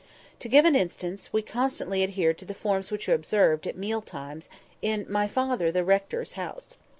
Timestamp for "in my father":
4.81-5.71